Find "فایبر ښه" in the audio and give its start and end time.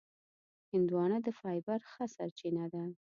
1.39-2.05